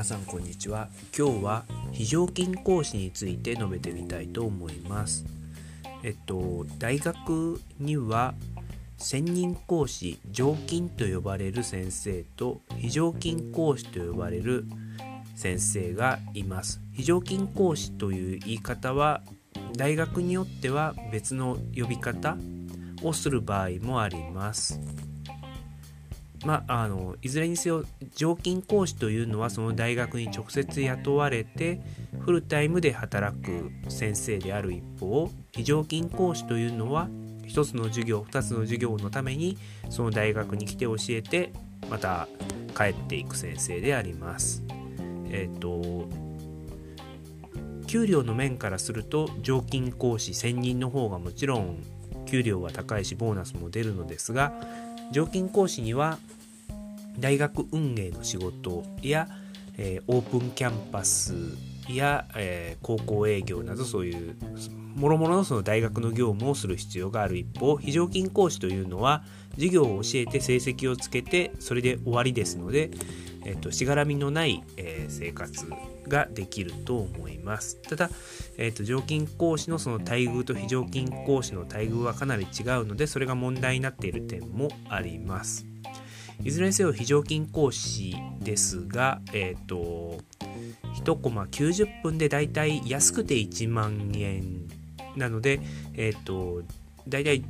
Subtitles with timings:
[0.00, 0.88] 皆さんこんにちは。
[1.14, 5.26] 今日は非常勤講師について述べてみたいと思います。
[6.02, 8.32] えっと大学には
[8.96, 14.64] 専任講師常勤と呼ばれる先生と非常勤講師と呼ばれる
[15.36, 16.80] 先生がいます。
[16.94, 19.20] 非常勤講師という言い方は
[19.76, 22.38] 大学によっては別の呼び方
[23.02, 24.80] をする場合もあります。
[26.44, 31.80] まあ、あのいずれにせよ常勤講師というのはその大学に直接雇われて
[32.20, 37.08] フルタイムで働く先生である一方非常勤講師というのは
[37.46, 39.58] 1つの授業2つの授業のために
[39.90, 41.52] その大学に来て教えて
[41.90, 42.26] また
[42.76, 44.62] 帰っていく先生であります。
[45.28, 46.08] えっ、ー、と
[47.86, 51.82] 給料の面からすると常勤講師専任の方がもちろん
[52.24, 54.52] 給料は高いしボーナスも出るのですが
[55.12, 56.18] 常勤講師には
[57.18, 59.28] 大学運営の仕事や、
[59.76, 61.34] えー、オープンキャンパス
[61.96, 64.36] や、えー、高校営業などそういう
[64.94, 69.24] もろもろのその大学の業務をする必要がある一方非常勤講師というのは
[69.54, 72.90] 授業を教えて成績をつけてそれで終わりですので、
[73.44, 75.66] えーと、しがらみのない、えー、生活
[76.08, 77.76] ができると思います。
[77.82, 78.10] ただ、
[78.56, 85.70] えーと常勤講師のその待遇と非常勤講師の待遇はかなり違うのでそれが問題になっている点もあります。
[86.42, 90.18] いずれにせよ非常勤講師ですが、えっ、ー、と、
[91.04, 94.68] 1コマ90分でだいたい安くて1万円
[95.16, 95.60] なので、
[95.94, 96.62] えっ、ー、と、
[97.08, 97.44] だいたい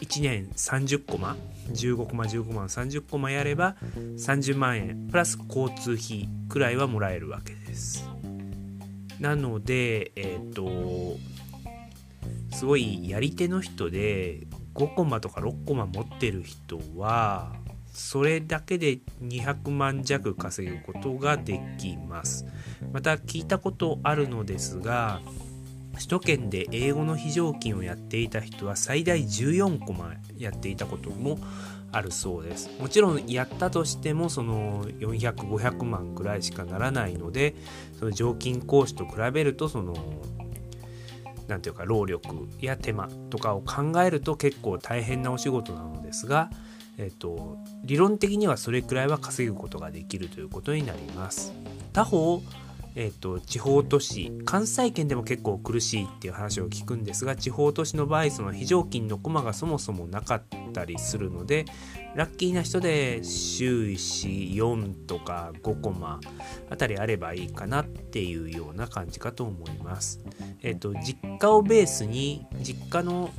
[0.00, 1.36] 1年30コマ
[1.72, 8.08] 15コマ15コマ30コマやれば30万円プラス交通費くらいはもらえるわけです。
[9.20, 11.18] なのでえっ、ー、と
[12.54, 17.52] すごいやり手の人で5コマとか6コマ持ってる人は
[17.94, 22.44] それだけで200万弱稼ぐことができます。
[22.92, 25.20] また聞いたことあるのですが
[25.94, 31.38] 首都圏で英語の非常勤をやっていた人は最大14コマやっていたことも
[31.92, 32.68] あるそうです。
[32.80, 37.54] もちろんやったとしてもその400500万くらいしかならないので
[37.98, 39.94] その常勤講師と比べるとその
[41.46, 46.50] 何ていうか労力や手間とかを考えると結構大変なお仕事なのですが
[46.98, 51.52] えっと、理論的にはそれくらいは稼ぐことができるということになります。
[51.92, 52.42] 他方、
[52.96, 61.64] えっと、地方都市関西圏でも結構苦しいっていう話を聞くんですが地方都市の場合その非常勤の駒がそもそもなかったりするので
[62.14, 66.20] ラッキーな人で週44とか5コマ
[66.70, 70.20] あたりあればいいかなっていうような感じかと思います。
[70.62, 73.30] えっと、実家をベースに実家の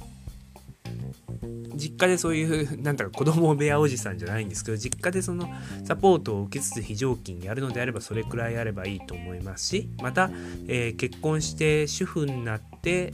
[1.76, 5.50] 実家でそういう なんだか子供部屋おじさんじゃないんですけど実家でその
[5.84, 10.32] サポートを受けつつ非常勤やるのであればそれくらいあればいいと思いますしまた、
[10.68, 13.14] えー、結婚して主婦になって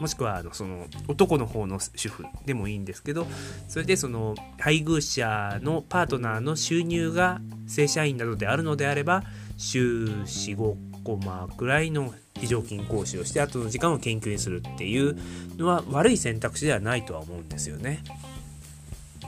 [0.00, 3.26] もしくはあのその男の方の主婦でもいいんですけど
[3.68, 9.22] それでその配偶者のパートナーの収入が正社員などであるのであれば
[9.56, 10.74] 週45
[11.04, 15.16] コマくらいの非常勤講師をして後の時間を研究にするっていう
[15.58, 18.02] のは悪い選択肢ではないとは思うんですよね。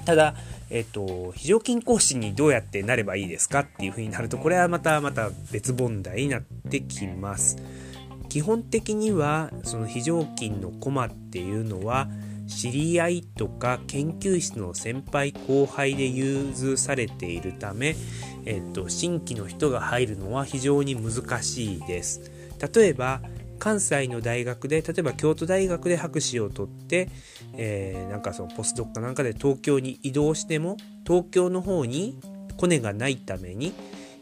[0.04, 0.34] ただ、
[0.68, 7.56] えっと、非常勤講師にどうやってなればいいですかっていうふうになるとこれはまたまた別問題になってきます。
[8.28, 12.08] 基本的にはその非常勤のコマっていうのは
[12.48, 17.94] 知り合いとか研究室の先輩後輩で融通されているため、
[18.44, 22.33] えっと、新規の人が入るのは非常に難しいです。
[22.72, 23.20] 例えば
[23.58, 27.08] 関西の大学で例えば京都大学で博士を取って、
[27.54, 30.76] えー、なんかそのポスドクかなんかで東京に移動しても
[31.06, 32.20] 東京の方に
[32.56, 33.72] コネがないために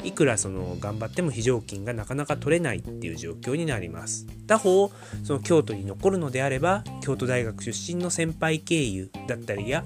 [0.05, 4.27] いくらその頑張っても非常勤がなかなか取れないっていう状況になります。
[4.47, 4.91] 他方
[5.25, 9.85] その京都に残るのであれば京都大学出身の先輩経由だったりや、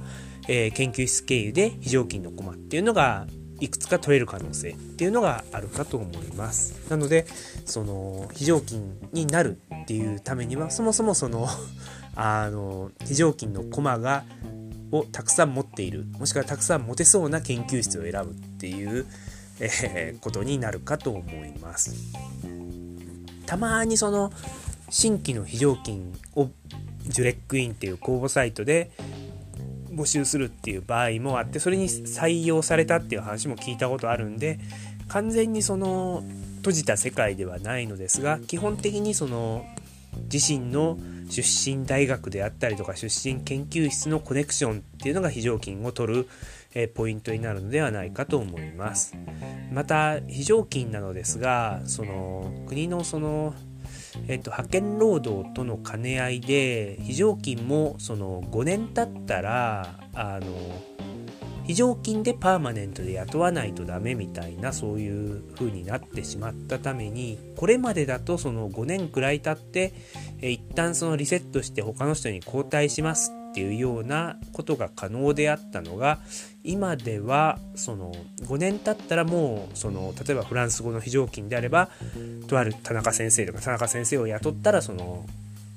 [0.48, 3.26] えー、研究室経由で非常勤の駒っていうのが
[3.60, 6.90] いくつか取れる可能性っていうのがあるかと思います。
[6.90, 7.26] なので
[7.64, 11.48] その非常勤になるっていうためにはそもそもその
[12.14, 14.24] あの非常勤の駒が
[14.92, 19.06] をたくさん持っているもしくはたくさん持てそうな研究室を選ぶっていう、
[19.60, 21.94] えー、ことになるかと思います。
[23.46, 24.32] たまにその
[24.90, 26.50] 新規の非常勤を
[27.04, 28.90] ジュレックインっていう公募サイトで
[29.96, 34.58] 募集するっていう場合もあってそれに採用されたっていう話も聞いたことあるんで
[35.08, 36.24] 完全にその
[36.58, 39.64] 閉じた世界ではないのですが基本的にその
[40.32, 40.98] 自身の
[41.28, 46.28] 出身大学であったりとか出身研究室のコネクションっていうのが非常勤を取る、
[46.74, 49.14] えポイントになるのではないかと思います。
[49.72, 53.54] また非常勤なのですがその国のその
[54.28, 60.46] えっと、派遣労働との兼ね合いで非常勤もその5年経ったらあの
[61.66, 69.92] 非常勤でパーマネントで雇わないとダメみたいなそういう風になってしまったためにこれまでだとその5年くらい経って
[70.40, 76.18] え一旦そのリセットして他の人に交代しますっていうようなことが可能であったのが
[76.62, 78.12] 今ではその
[78.42, 81.88] 5年経ったらもうその例えばフランス語の非常勤であれば
[82.48, 85.24] とある田中先生とか田中先生を雇ったらその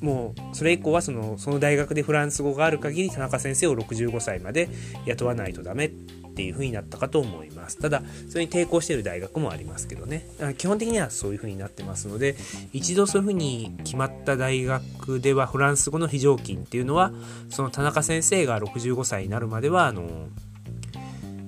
[0.01, 4.67] もうそれ以降はそのその大学でフランス語がある限り田中先生を65歳まで
[5.05, 5.85] 雇わないとダメ。
[5.85, 5.91] っ
[6.39, 10.25] ていう風になったかと思いますただそれに抵抗している大学もありますけどね
[10.57, 12.37] 基本的にはそういう風になってますので
[12.71, 17.11] 一度そういう風に決まった大学ではフランス語の非常勤っていうのは
[17.49, 20.29] その田中先生が65歳になるまではあの、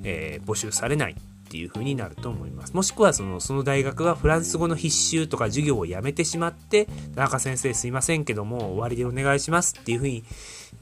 [0.03, 1.15] えー、募集されないっ
[1.51, 2.73] ていう風になると思います。
[2.73, 10.23] もしくはそのその大学がフランス語の必修とか授業をやめてしまって田中先生すいませんけども終わりでお願いしますっていう風に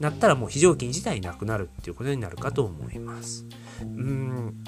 [0.00, 3.46] なったらもう非常勤自体なくなるっていうことになるかと思います。
[3.82, 4.64] うん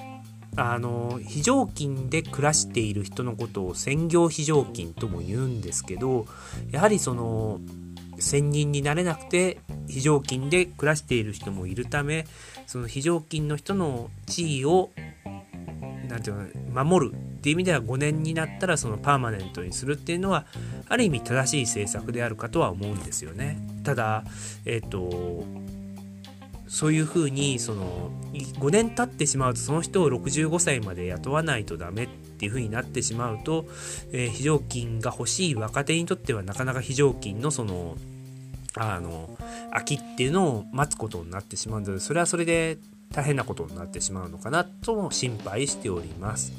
[0.55, 6.27] あの非常勤で暮らしている人のことを専業非常勤とも言うんですけど
[6.71, 7.59] やはりその
[8.19, 12.27] 専任になれなくて非常勤で暮らしている人もいるため
[12.67, 14.91] その非常勤の人の地位を
[16.09, 20.45] なんていうの守るっていう意味では5年になったらそのパーマネントにするっていうのは
[20.89, 23.59] ある意味正しい政策であるかとは思うんですよね。
[23.83, 24.25] ただ、
[24.65, 25.45] えっ、ー、と
[26.73, 33.67] そういうふうにその5年経ってしまうとその人を65歳まで雇わないとダメっていうふうになってしまうと、
[34.11, 37.97] えー、非常勤が欲しい若手にとってはなかなか非常勤のその
[38.75, 39.37] あの
[39.71, 42.79] 空きっていうのを待つことになってしまうのでそれはそれで
[43.13, 46.53] 大変なことになってしまうのかなとも心配しております。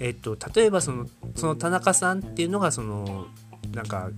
[0.00, 1.06] えっと、例えばその
[1.36, 3.28] その田中さんっていうのがその
[3.72, 4.10] なんか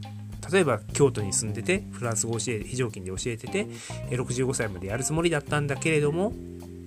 [0.51, 3.67] 例えば京都に住んでてフランス語を教え非常勤で教えてて
[4.11, 6.33] 65歳までやるつもりだったんだけれども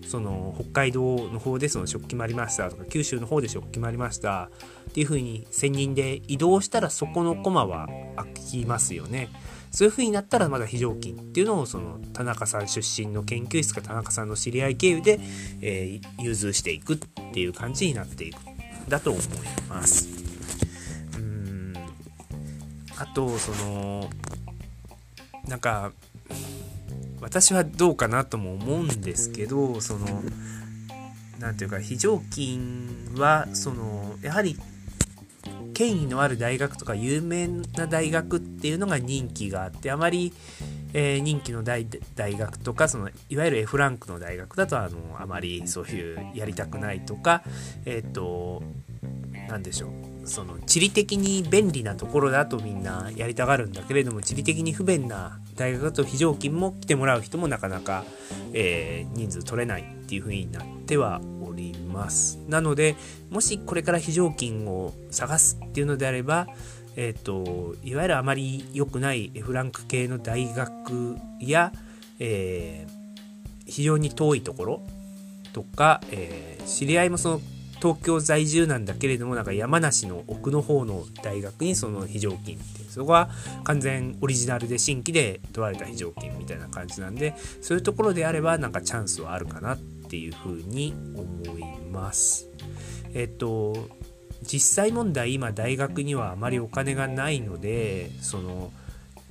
[0.10, 4.50] その北海道の方でその職決まりましたとか九州の方で職決まりました
[4.90, 9.30] っていう風に専任で移動したらそこの駒は空きますよね。
[9.72, 15.20] そういう風になったらまだ非常勤っていうのをその田中さん出身の研究室か田中さんの知り合い経由で、
[15.62, 18.38] えー、融通していくっていう感じになっていく
[18.88, 19.24] だと思い
[19.70, 20.29] ます。
[23.00, 24.10] あとその
[25.48, 25.92] なんか
[27.22, 30.06] 私はどうかなとも思うんですけどその
[31.40, 34.58] 何ていうか非常勤はそのやはり
[35.74, 40.34] 権威のある大学とか有名な大学っていうのが人気があってあまり、
[40.94, 47.44] えー、人気の大学とかそのいわゆる F ランクの大学だとあのあまりそういうやりたくないとか
[47.86, 48.62] えっ、ー、と
[49.48, 49.99] 何でしょう。
[50.30, 58.06] その地理的に便利なところだとみんなやりたがるんだけれども地理的に不便な大学だと非常勤も来てもらう人もなかなか、
[58.54, 62.40] えー、人数取れないっていう風になってはおります。
[62.48, 62.96] なので
[63.30, 66.48] もしこれから非常勤を探すっていうのであれば
[66.96, 71.72] えーと、いわゆるあまり良くない F ランク系の大学や、
[72.20, 74.82] えー、非常に遠いところ
[75.54, 77.42] とか、えー、知り合いもその
[77.82, 83.30] 東京在住なんだけれどもなんか山梨の奥の方の大学にその非常勤ってそこは
[83.64, 92.50] 完全オリジナルで新規で取られた非常勤みたいな感じなんでそういうところであればなんかチャンスはあるかなっていうふうに思います。
[93.14, 93.90] えっと
[94.44, 98.72] 実際問題今大学にはあまりお金がないのでその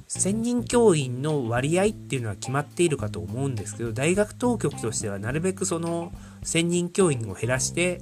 [0.07, 6.13] 専任教員の割合っていうのは決まっているかと思うんですけど大学当局としてはなるべくその
[6.43, 8.01] 専任教員を減らして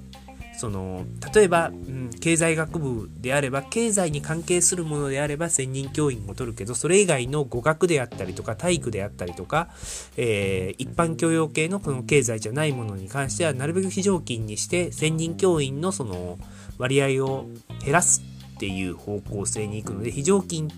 [0.57, 9.69] その例えば、うん、経済学部であれば経済に関係するものであれば専任教員を取るけどそれ以外の語学であったりとか体育であったりとか、
[10.17, 16.39] えー、一般教養系のこの経済じゃないものに関してはなるべく非常勤にして専任教員のその
[16.79, 17.47] 割合を
[17.85, 18.23] 減らす
[18.57, 20.71] っていう方向性に行くので非常勤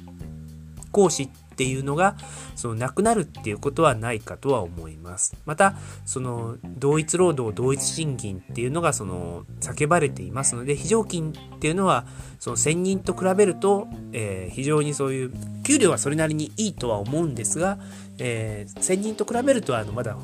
[0.90, 2.14] 講師ってていうのが
[2.54, 5.36] そのなくなるっていうことはないかとは思います。
[5.44, 5.74] また
[6.06, 12.06] その同一労働同一賃金っていうのがその叫ばれていますので非常勤っていうのは
[12.38, 15.32] その専任と比べると、えー、非常にそういう
[15.64, 17.78] 給料はそれなりにいいとは思うんですが、
[18.18, 20.16] えー、専任と比べるとあのまだ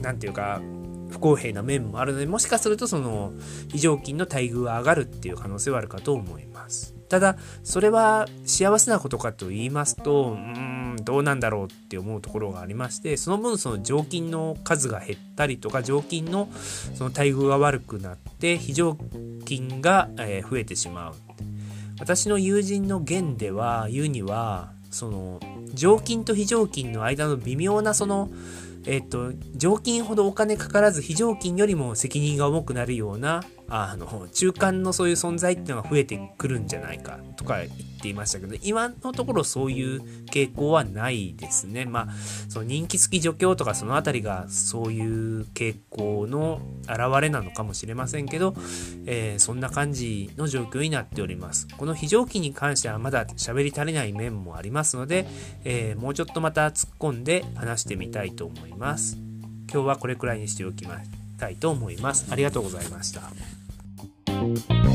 [0.00, 0.60] 何て言うか
[1.10, 3.32] 不公平な面もあるのでもしかするとその
[3.72, 7.01] 非常勤の待遇は上がるっていう可能性はあるかと思います。
[7.12, 16.48] ただ、それは幸せなことかと言いますと、うーん、どうなんだろうって思うところがありまして、その分その常勤の数が減ったりとか、常勤の
[16.94, 18.96] その待遇が悪くなって、非常
[19.44, 21.14] 勤が増えてしまう。
[22.00, 25.38] 私の友人の言では、言うには、その、
[25.74, 28.30] 常勤と非常勤の間の微妙なその、
[28.86, 37.70] えっと、常勤ほどお金かからず非常勤よりも責任が重くなるようなあの中間のそういう存在っていうのが増えてくるんじゃないかとか言っ
[38.02, 41.86] ていましたけど今のところそういう傾向はないですね。
[41.86, 42.08] まあ
[42.50, 48.54] その人気付き助教とかその辺りがそういう傾向の表れなのかもしれませんけど、
[49.06, 51.66] えー、そんな感じの状況になっております。
[51.78, 55.26] この非常勤に関してはまだ喋り足りない面もありますので、
[55.64, 59.16] えー、もうちょっとまた突っ込んで話してみたいと思います。
[59.72, 60.84] 今日はこれくらいにしておき
[61.38, 62.26] たいと思います。
[62.30, 63.22] ありがとうございました。
[64.42, 64.91] you